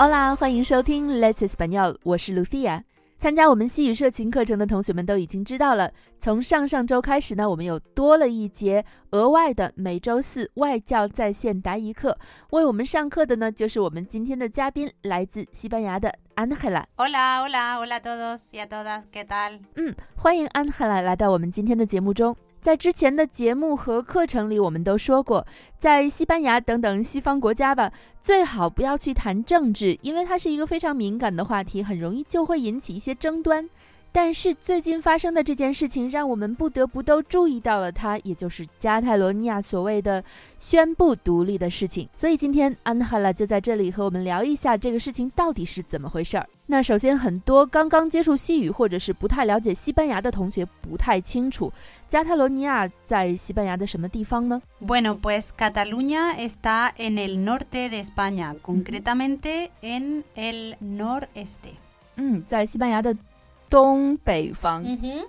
[0.00, 2.82] Hola，欢迎收听 Let's Español，我是 Lucia。
[3.18, 5.90] 参加我们西语社群课程的同学们都已经知道了，
[6.20, 12.16] 从上上周开始呢，我们有多了一节额外的每周四外教在线答疑课。
[12.50, 16.84] 为我们上课的呢，就是我们今天的嘉宾，来自西班牙的 Angela。
[16.96, 19.58] Hola, hola, hola a todos y a todas, ¿qué tal?
[19.74, 22.36] 嗯，欢迎 Angela 来到我们今天的节目中。
[22.60, 25.46] 在之前的节目和课程里，我们都说过，
[25.78, 33.68] 在西班牙等等西方国家吧，最好不要去谈政治，因为它是一个非常敏感的话题，很容易就会引起一些争端。
[34.10, 40.24] 但是最近发生的这件事情，让我们不得不都注意到了它，也就是加泰罗尼亚所谓的
[40.58, 42.08] 宣布独立的事情。
[42.16, 46.46] 所以今天安哈拉就在这里和我们聊一下这个事情到底是怎么回事儿。
[46.70, 51.72] 那首先，很多刚刚接触西语或者是不太了解西班牙的同学不太清楚，
[52.06, 61.76] 加泰罗尼亚在西班牙的什么地方呢？Bueno, pues Cataluña está en el norte de España, concretamente en el noreste.
[62.16, 63.16] 嗯，在西班牙的
[63.69, 64.83] 东北方。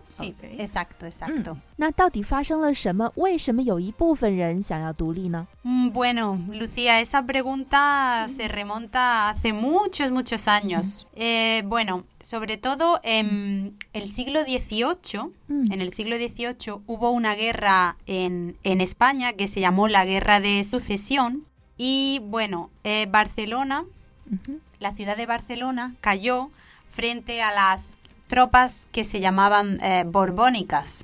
[0.09, 0.59] Sí, Ok.
[0.59, 1.57] exacto, exacto.
[1.77, 3.11] 那到底发生了什么？
[3.17, 5.47] 为什么有一部分人想要独立呢？
[5.65, 11.07] Mm, Bueno, Lucía, esa pregunta se remonta hace muchos, muchos años.
[11.15, 17.35] Eh, bueno, sobre todo en el siglo XVIII, 嗯 en el siglo XVIII hubo una
[17.35, 21.45] guerra en, en España que se llamó la Guerra de Sucesión.
[21.79, 23.85] Y bueno, eh, Barcelona,
[24.31, 26.51] 嗯哼 la ciudad de Barcelona, cayó
[26.91, 27.97] frente a las
[28.30, 31.04] tropas que se llamaban eh, borbónicas.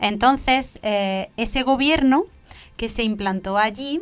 [0.00, 2.24] Entonces, eh, ese gobierno
[2.76, 4.00] que se implantó allí,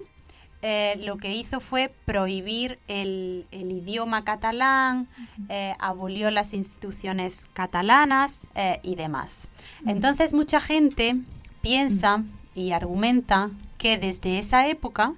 [0.63, 5.09] eh, lo que hizo fue prohibir el, el idioma catalán,
[5.49, 9.49] eh, abolió las instituciones catalanas eh, y demás.
[9.87, 11.17] Entonces, mucha gente
[11.63, 15.15] piensa y argumenta que desde esa época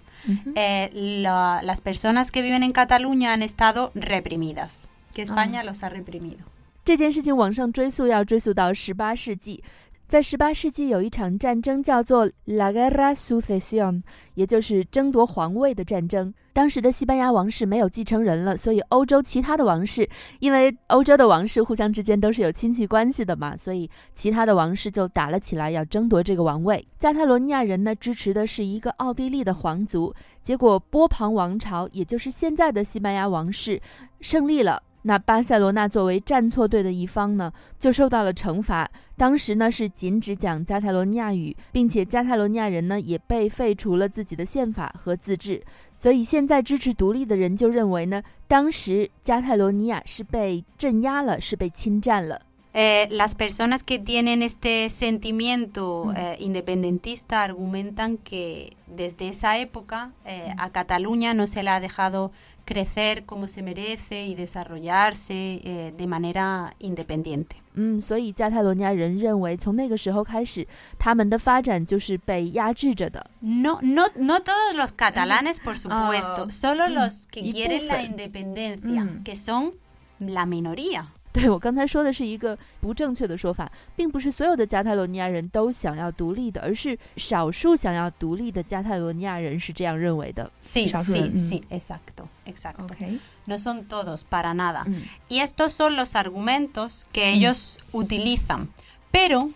[0.93, 6.45] la- las personas que viven en Cataluña han estado reprimidas, que España los ha reprimido.
[6.85, 9.63] 这件事情往上追溯，要追溯到十八世纪。
[10.09, 14.03] 在十八世纪有一场战争叫做 La Guerra Sucesión，
[14.35, 16.35] 也就是争夺皇位的战争。
[16.53, 20.07] 当时的西班牙王室没有继承人了，所以欧洲其他的王室，
[20.41, 26.87] 因为欧洲的王室互相之间都是有亲戚关系的嘛，所以其他的王室就打了起来，要争夺这个王位。
[26.99, 33.81] 加泰罗尼亚人呢支持的是一个奥地利的皇族，结果波旁王朝，也就是现在的西班牙王室
[34.21, 34.83] 胜利了。
[35.03, 38.91] 那巴塞罗那作为站错队的一方呢，就受到了惩罚。
[39.17, 45.63] 当时呢是禁止讲加泰罗尼亚语，并且加泰罗尼亚人呢也被废除了自己的宪法和自治。
[45.95, 52.41] 所以现在支持独立的人就认为呢，当时加泰罗尼亚是被镇压了，是被侵占了。
[52.75, 56.17] Eh, las personas que tienen este sentimiento Mm.
[56.17, 62.31] eh, independentista argumentan que desde esa época eh, a Cataluña no se le ha dejado
[62.72, 67.56] crecer como se merece y desarrollarse eh, de manera independiente.
[67.76, 70.68] 嗯，所以加泰罗尼亚人认为，从那个时候开始，
[70.98, 73.26] 他们的发展就是被压制着的。
[73.40, 77.88] No, no, no todos los catalanes, por supuesto, Ah, solo mm, los que y quieren
[77.88, 78.12] la bufen.
[78.12, 79.24] independencia, Mm.
[79.24, 79.74] que son
[80.20, 81.14] la minoría.
[81.34, 90.50] 对我刚才说的是一个不正确的说法，并不是所有的加泰罗尼亚人都想要独立的，而是少数想要独立的加泰罗尼亚人是这样认为的。
[90.60, 92.86] Sí,少数 sí, 人， sí, exacto, exacto.
[92.86, 94.84] OK， No son todos, para nada.
[94.88, 98.70] 嗯 Y estos son los argumentos que ellos utilizan.
[99.12, 99.52] Pero,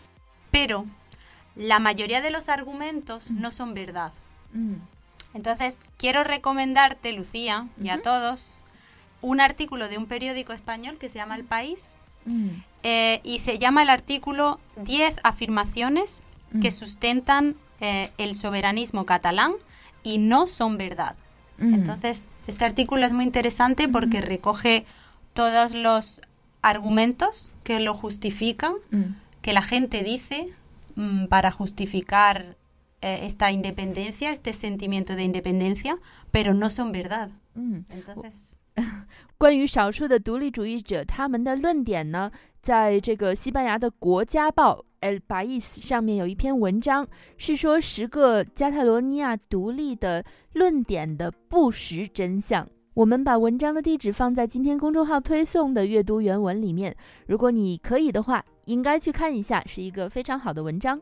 [0.52, 0.86] pero,
[1.56, 4.12] la mayoría de los argumentos no son verdad.
[4.54, 4.82] 嗯
[5.34, 8.56] Entonces, quiero recomendarte, Lucía, y a todos,
[9.23, 11.97] un artículo de un periódico español que se llama El País
[12.27, 12.49] mm.
[12.83, 16.23] eh, y se llama el artículo 10 afirmaciones
[16.61, 16.73] que mm.
[16.73, 19.53] sustentan eh, el soberanismo catalán
[20.03, 21.17] y no son verdad.
[21.59, 21.75] Mm.
[21.75, 24.85] Entonces, este artículo es muy interesante porque recoge
[25.35, 26.23] todos los
[26.63, 28.75] argumentos que lo justifican,
[29.43, 30.49] que la gente dice
[31.29, 32.57] para justificar
[33.03, 35.99] eh, esta independencia, este sentimiento de independencia,
[36.31, 37.31] pero no son verdad.
[37.55, 38.59] Entonces...
[39.39, 42.31] 关于少数的独立主义者，他们的论点呢，
[42.63, 50.25] 在这个西班牙的国家报《El País》上面有一篇文章，是说十个加泰罗尼亚独立的
[50.55, 52.67] 论点的不实真相。
[52.95, 56.97] 我们把文章的地址放在今天公众号推送的阅读原文里面，
[57.27, 60.99] 如果你可以的话，应该去看一下，是一个非常好的文章。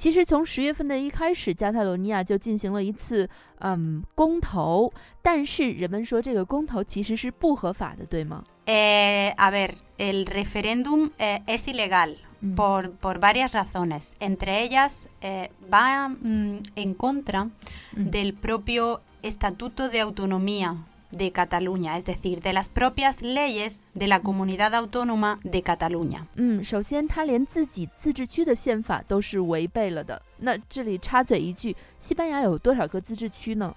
[0.00, 3.28] 其实从十月份的一开始，加泰罗尼亚就进行了一次
[3.60, 8.44] 嗯公投，但是人们说这个公投其实是不合法的，对吗？
[8.66, 12.16] eh, a ver, el referéndum eh, es ilegal.
[12.42, 12.54] Mm.
[12.54, 14.14] Por, por varias razones.
[14.20, 17.48] Entre ellas, eh, va mm, en contra
[17.96, 18.10] Mm.
[18.10, 20.76] del propio Estatuto de Autonomía
[21.10, 26.26] de Cataluña, es decir, de las propias leyes de la comunidad autónoma de Cataluña.
[26.34, 30.20] 嗯，首先他连自己自治区的宪法都是违背了的。
[30.38, 33.74] 那这里插嘴一句，西班牙有多少个自治区呢？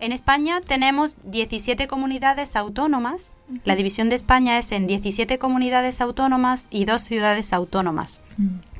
[0.00, 3.30] En España tenemos 17 comunidades autónomas.
[3.64, 8.20] La división de España es en 17 comunidades autónomas y dos ciudades autónomas,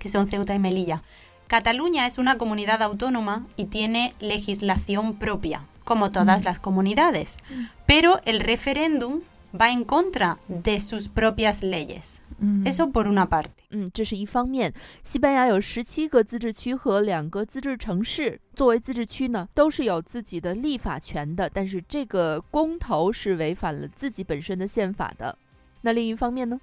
[0.01, 1.05] que son Ceuta y Melilla.
[1.47, 7.39] Cataluña es una comunidad autónoma y tiene legislación propia, como todas las comunidades.
[7.87, 9.21] Pero el referéndum
[9.59, 12.21] va en contra de sus propias leyes.
[12.65, 13.53] Eso por una parte.
[13.71, 14.75] 嗯，这是一方面。
[15.05, 21.49] 西班牙有十七个自治区和两个自治城市，作为自治区呢，都是有自己的立法权的。
[21.49, 25.39] 但是这个公投是违反了自己本身的宪法的。
[25.83, 26.59] 那另一方面呢？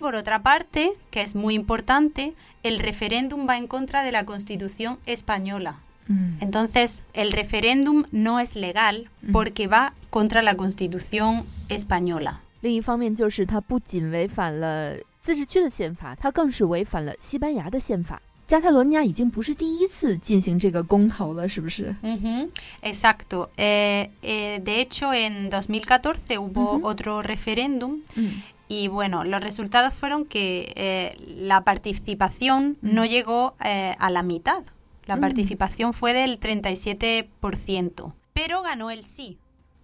[0.00, 2.32] Por otra parte, que es muy importante,
[2.62, 5.74] el referéndum va en contra de la Constitución española.
[6.08, 12.40] 嗯 Entonces, el referéndum no es legal porque va contra la Constitución española.
[12.62, 18.20] 另一方面就是它不仅违反了自治区的宪法，它更是违反了西班牙的宪法。
[18.46, 21.94] 加泰罗尼亚已经不是第一次进行这个公投了，是不是？
[22.02, 22.48] Ujú,
[22.82, 23.48] Exacto.
[23.56, 30.24] Eh, eh, de hecho, en 2014 hubo otro referéndum 嗯 y bueno, los resultados fueron
[30.26, 34.62] que eh, la participación no llegó eh, a la mitad.
[35.05, 35.21] La Mm.
[35.21, 39.37] participación fue del 37%, pero ganó el sí.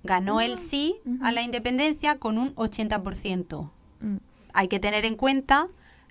[0.03, 3.71] Ganó el sí a la independencia con un 80%.
[3.99, 4.17] Mm.
[4.53, 5.67] Hay que tener en cuenta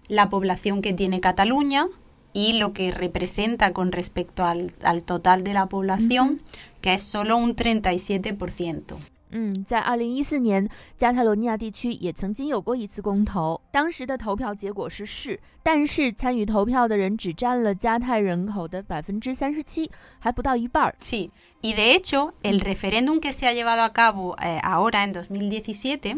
[0.07, 1.87] la población que tiene Cataluña
[2.33, 6.41] y lo que representa con respecto al, al total de la población,
[6.81, 8.97] que es solo un 37%.
[9.31, 20.95] 嗯，在二零一四年，加泰罗尼亚地区也曾经有过一次公投，当时的投票结果是是，但是参与投票的人只占了加泰人口的百分之三十七，还不到一半儿。
[21.01, 21.31] Sí,
[21.63, 26.17] y de hecho, el referéndum que se ha llevado a cabo eh, ahora en 2017,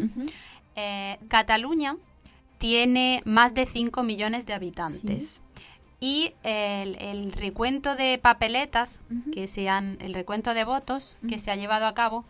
[0.75, 1.97] eh, Cataluña
[2.57, 5.39] tiene más de 5 millones de habitantes.
[5.99, 8.99] Y el, el recuento de papeletas,
[9.33, 12.25] que se han, el recuento de votos que se ha llevado a cabo,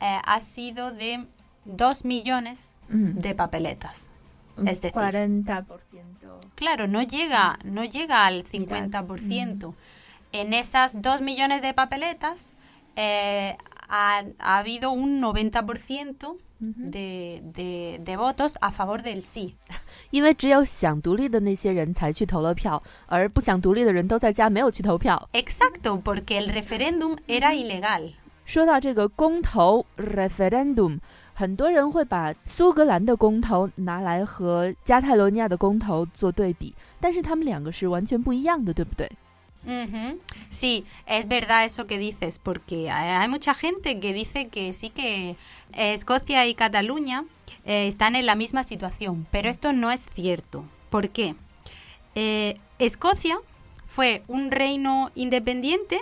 [0.00, 1.26] eh, ha sido de
[1.64, 3.20] 2 millones Mm.
[3.20, 4.08] de papeletas.
[4.58, 5.64] Es decir, 40%。
[6.56, 9.74] Claro, no llega, no llega al 50%.
[10.32, 12.56] En esas 2 millones de papeletas
[12.96, 13.56] eh,
[13.88, 19.54] ha, ha habido un 90% de, de- de votos a favor del sí.
[20.10, 25.28] 因为只有想独立的那些人才去投了票，而不想独立的人都在家没有去投票。
[25.32, 28.12] Exacto, porque el referéndum era ilegal.
[28.46, 30.98] 说到这个公投 referendum，
[31.34, 39.10] 很多人会把苏格兰的公投拿来和加泰罗尼亚的公投做对比，但是他们两个是完全不一样的，对不对？
[39.64, 40.18] Ujú.
[40.50, 44.90] Sí, es verdad eso que dices, porque hay hay mucha gente que dice que sí
[44.90, 45.36] que
[45.72, 47.24] eh, Escocia y Cataluña
[47.64, 50.64] eh, están en la misma situación, pero esto no es cierto.
[50.90, 51.36] ¿Por qué?
[52.16, 53.38] Eh, Escocia
[53.86, 56.00] fue un reino independiente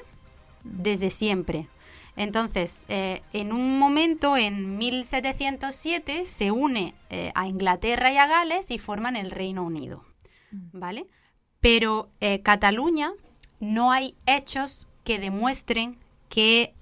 [0.64, 1.66] desde siempre.
[2.15, 8.71] entonces, eh, en un momento, en 1707, se une eh, a Inglaterra y a Gales
[8.71, 10.03] y forman el Reino Unido.
[10.71, 11.07] ¿Vale?
[11.59, 13.11] Pero eh, Cataluña
[13.59, 15.97] no hay hechos que demuestren
[16.29, 16.73] que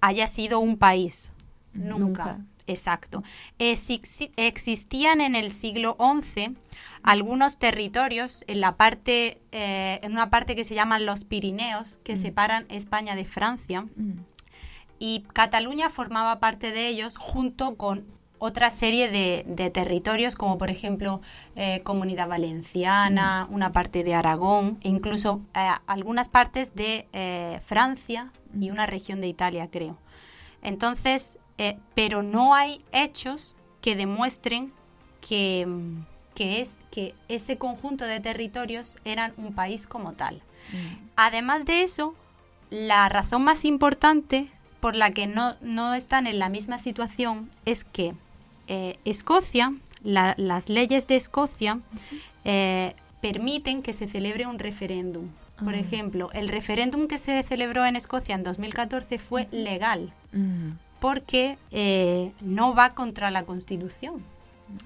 [0.00, 1.32] haya sido un país.
[1.72, 1.98] Nunca.
[1.98, 2.38] Nunca.
[2.66, 3.22] Exacto.
[3.58, 6.56] Exi- existían en el siglo XI
[7.02, 12.16] algunos territorios en la parte, eh, en una parte que se llaman los Pirineos, que
[12.16, 14.24] separan España de Francia, 嗯
[14.98, 18.04] y Cataluña formaba parte de ellos junto con
[18.38, 21.22] otra serie de, de territorios como por ejemplo
[21.56, 28.32] eh, Comunidad Valenciana, una parte de Aragón e incluso eh, algunas partes de eh, Francia
[28.58, 29.96] y una región de Italia creo.
[30.62, 31.38] Entonces,
[31.94, 34.72] pero no hay hechos que demuestren
[35.20, 40.42] que, mm, que, es, que ese conjunto de territorios eran un país como tal.
[41.16, 42.14] Además de eso,
[42.70, 44.50] la razón más importante
[44.84, 48.12] por la que no, no están en la misma situación es que
[48.68, 49.72] eh, Escocia,
[50.02, 51.78] la- las leyes de Escocia,
[52.44, 55.28] eh, permiten que se celebre un referéndum.
[55.64, 55.78] Por Ah.
[55.78, 62.32] ejemplo, el referéndum que se celebró en Escocia en 2014 fue legal 嗯 porque eh,
[62.42, 64.22] no va contra la Constitución.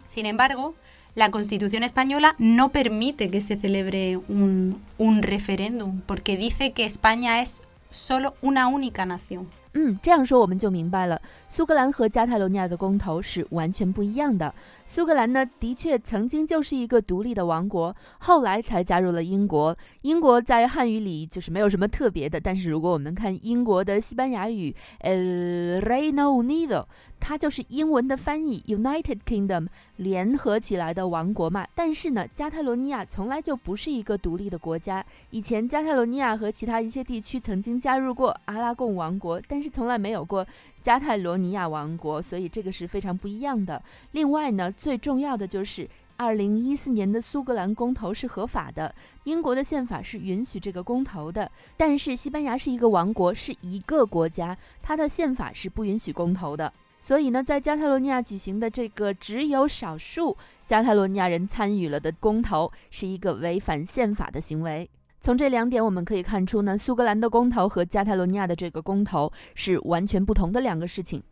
[0.06, 0.76] Sin embargo,
[1.16, 7.42] la Constitución española no permite que se celebre un, un referéndum porque dice que España
[7.42, 9.48] es solo una única nación.
[9.80, 14.52] 嗯，这样说我们就明白了，苏格兰和加泰罗尼亚的公投是完全不一样的。
[14.90, 19.76] 苏格兰呢，的确曾经就是一个独立的王国，后来才加入了英国。
[20.00, 26.86] 英国在汉语里就是没有什么特别的，但是如果我们看英国的西班牙语，El Reino Unido。
[27.20, 29.66] 它就是英文的翻译，United Kingdom，
[29.96, 31.66] 联合起来的王国嘛。
[31.74, 35.04] 但是呢，加泰罗尼亚从来就不是一个独立的国家。
[35.30, 40.46] 以前加泰罗尼亚和其他一些地区曾经加入过阿拉贡王国，但是从来没有过
[40.80, 43.82] 加泰罗尼亚王国，所以这个是非常不一样的。
[44.12, 48.94] 另外呢，最重要的就是二零一四年的苏格兰公投是合法的，
[49.24, 51.50] 英国的宪法是允许这个公投的。
[51.76, 56.72] 但是西班牙是一个王国，是一个国家，它的宪法是不允许公投的。
[57.00, 64.90] 所以呢，在加泰罗尼亚举行的这个只有少数加泰罗尼亚人参与了的公投，是一个违反宪法的行为。
[65.20, 71.22] 从这两点我们可以看出呢，苏格兰的公投和加泰罗尼亚的这个公投是完全不同的两个事情。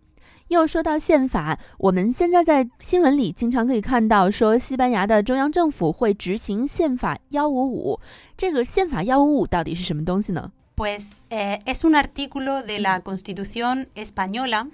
[0.48, 8.00] 又说到宪法，我们现在在新闻里经常可以看到说，西班牙的中央政府会执行宪法幺五五。
[8.36, 14.68] 这个宪法幺五五到底是什么东西呢？Pues es un artículo de la Constitución española.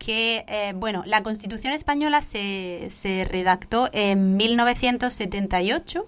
[0.00, 6.06] que, eh, bueno, la Constitución española se, se redactó en 1978,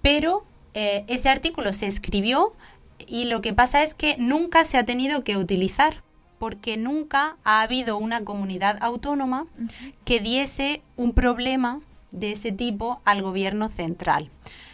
[0.00, 2.52] pero eh, ese artículo se escribió
[3.06, 6.02] y lo que pasa es que nunca se ha tenido que utilizar
[6.38, 9.46] porque nunca ha habido una comunidad autónoma
[10.04, 11.80] que diese un problema
[12.12, 14.30] de ese tipo al gobierno central.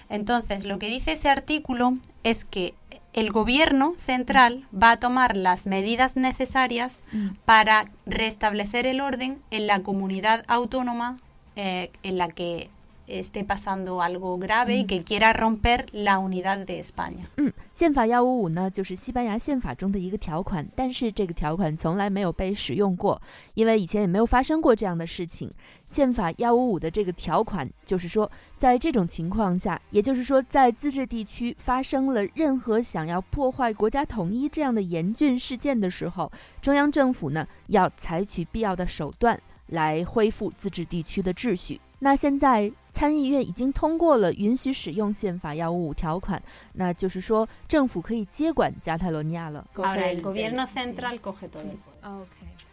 [0.08, 2.74] Entonces, lo que dice ese artículo es que
[3.12, 7.02] el gobierno central va a tomar las medidas necesarias
[7.44, 11.18] para restablecer el orden en la comunidad autónoma
[11.56, 12.68] eh, en la que
[13.06, 17.24] esté pasando algo grave y que quiera romper la unidad de España.
[17.36, 23.20] 嗯，宪法幺五五呢，就是西班牙宪法中的一个条款，但是这个条款从来没有被使用过，
[23.54, 25.52] 因为以前也没有发生过这样的事情。
[25.86, 41.80] 宪法幺五五的这个条款就是说，在这种情况下，也就是说，在自治地区发生了任何想要破坏国家统一这样的严峻事件的时候，中央政府呢要采取必要的手段来恢复自治地区的秩序。
[41.98, 46.42] 那现在参议院已经通过了允许使用宪法幺五五条款，
[46.74, 49.66] 那就是说政府可以接管加泰罗尼亚了。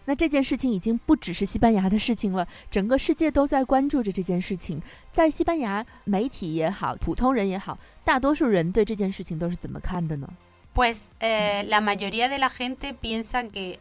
[0.05, 4.81] 那这件事情已经不只是西班牙的事情了，整个世界都在关注着这件事情。
[5.13, 10.27] 在西班牙，媒体也好，普通人也好，大多数人对这件事情都是怎么看的呢
[10.75, 13.77] ？Pues la mayoría de la gente piensa que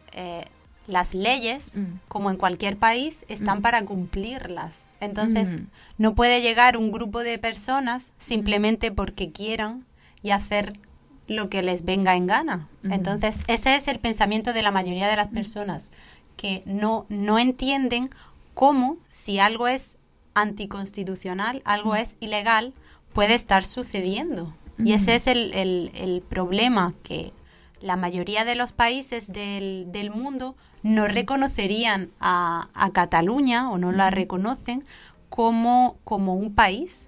[0.87, 1.99] las leyes, mm.
[2.07, 3.61] como en cualquier país, están mm.
[3.61, 4.89] para cumplirlas.
[4.99, 5.67] Entonces, mm.
[5.97, 9.85] no puede llegar un grupo de personas simplemente porque quieran
[10.21, 10.73] y hacer
[11.27, 12.67] lo que les venga en gana.
[12.83, 15.89] Entonces, ese es el pensamiento de la mayoría de las personas,
[16.35, 18.09] que no, no entienden
[18.53, 19.97] cómo si algo es
[20.33, 22.73] anticonstitucional, algo es ilegal,
[23.13, 24.53] puede estar sucediendo.
[24.77, 27.31] Y ese es el, el, el problema que
[27.83, 33.91] la mayoría de los países del, del mundo no reconocerían a, a Cataluña o no
[33.91, 34.83] la reconocen
[35.35, 37.07] como como un país.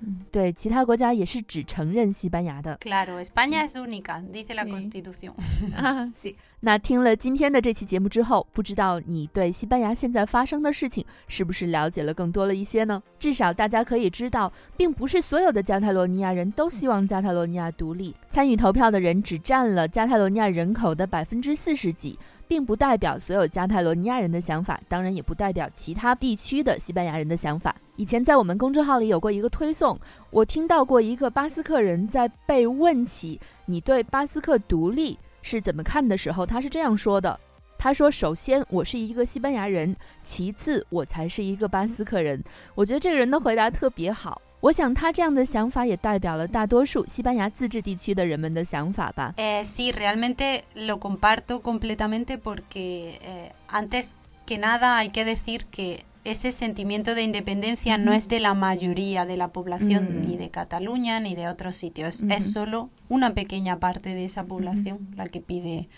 [2.79, 5.33] Claro, España es única, dice la Constitución.
[5.75, 6.33] 啊， 是。
[6.61, 13.03] 那听了今天的这期节目之后，不知道你对西班牙现在发生的事情是不是了解了更多了一些呢？
[13.19, 18.15] 至少大家可以知道，并不是所有的加泰罗尼亚人都希望加泰罗尼亚独立。
[18.31, 22.17] 参与投票的人只占了加泰罗尼亚人口的百分之四十几。
[22.47, 27.75] 并不代表所有加泰罗尼亚人的想法，当然也不代表其他地区的西班牙人的想法。
[27.95, 29.99] 以前在我们公众号里有过一个推送，
[30.29, 37.39] 我听到过一个巴斯克人在被问起你对巴斯克独立是怎么看的时候，他是这样说的
[37.77, 42.43] ：“他说，首先我是一个西班牙人，其次我才是一个巴斯克人。”
[42.75, 44.41] 我觉得这个人的回答特别好。
[44.64, 49.34] 我想他这样的想法也代表了大多数西班牙自治地区的人们的想法吧。
[49.38, 54.14] Eh, sí, realmente lo comparto completamente porque eh, antes
[54.46, 59.24] que nada hay que decir que ese sentimiento de independencia no es de la mayoría
[59.24, 64.14] de la población ni de Cataluña ni de otros sitios, es solo una pequeña parte
[64.14, 65.88] de esa población la que pide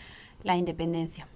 [0.45, 1.27] la independencia.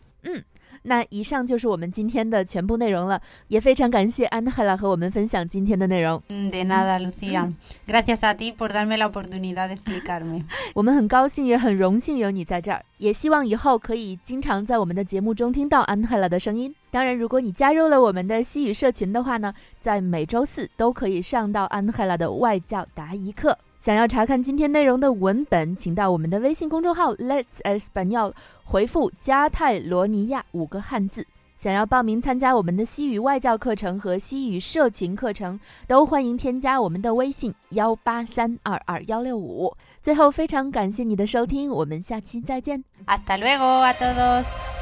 [0.84, 6.22] 那以上就是我们今天的全部内容了，也非常感谢安海拉和我们分享今天的内容。
[6.30, 7.52] 嗯，de nada, Lucía.
[7.88, 10.44] Gracias a ti por darme la oportunidad de explicarme.
[10.74, 16.74] 我们很高兴，也很荣幸有你在这儿，也希望以后可以经常在我们的节目中听到安海拉的声音。
[16.90, 23.58] 当然，如果你加入了我们的西语社群的话呢，在每周四都可以上到安海拉的外教答疑课。
[23.82, 28.32] 想要查看今天内容的文本，请到我们的微信公众号 Let's Español，
[28.64, 31.26] 回复加泰罗尼亚五个汉字。
[31.58, 39.76] 想要报名参加我们的西语外教课程和西语社群课程，都欢迎添加我们的微信幺八三二二幺六五。
[40.04, 42.84] 最后，非常感谢你的收听，我们下期再见。
[43.08, 44.81] Hasta luego a todos.